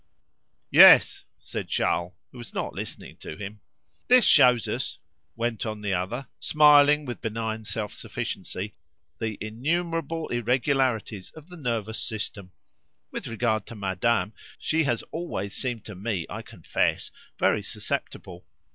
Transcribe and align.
"Yes," 0.71 1.25
said 1.37 1.67
Charles, 1.69 2.13
who 2.31 2.39
was 2.39 2.55
not 2.55 2.73
listening 2.73 3.17
to 3.17 3.37
him. 3.37 3.59
"This 4.07 4.25
shows 4.25 4.67
us," 4.67 4.97
went 5.35 5.63
on 5.63 5.81
the 5.81 5.93
other, 5.93 6.25
smiling 6.39 7.05
with 7.05 7.21
benign 7.21 7.65
self 7.65 7.93
sufficiency, 7.93 8.73
"the 9.19 9.37
innumerable 9.39 10.27
irregularities 10.29 11.29
of 11.35 11.49
the 11.49 11.57
nervous 11.57 11.99
system. 11.99 12.51
With 13.11 13.27
regard 13.27 13.67
to 13.67 13.75
madame, 13.75 14.33
she 14.57 14.85
has 14.85 15.03
always 15.11 15.55
seemed 15.55 15.85
to 15.85 15.93
me, 15.93 16.25
I 16.31 16.41
confess, 16.41 17.11
very 17.37 17.61
susceptible. 17.61 18.47